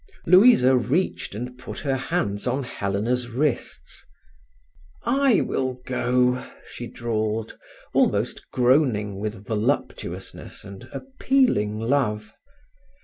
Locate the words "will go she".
5.41-6.87